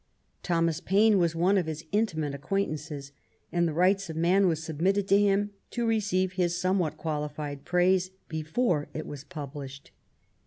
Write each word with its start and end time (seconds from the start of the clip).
Thomas 0.41 0.79
Paine 0.81 1.19
was 1.19 1.35
one 1.35 1.59
of 1.59 1.67
his 1.67 1.85
intimate 1.91 2.33
acquaintances; 2.33 3.11
and 3.51 3.67
the 3.67 3.71
Rights 3.73 4.09
of 4.09 4.15
Man 4.15 4.47
was 4.47 4.63
submitted 4.63 5.07
\' 5.07 5.07
to 5.09 5.19
him, 5.19 5.51
to 5.69 5.85
receive 5.85 6.31
his 6.31 6.59
somewhat 6.59 6.97
qualified 6.97 7.65
praise, 7.65 8.09
before 8.27 8.87
it 8.95 9.05
was 9.05 9.23
published. 9.23 9.91